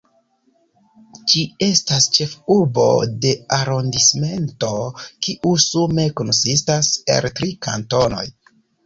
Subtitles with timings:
[1.33, 2.85] Ĝi estas ĉefurbo
[3.25, 4.71] de arondismento,
[5.27, 8.25] kiu sume konsistas el tri kantonoj.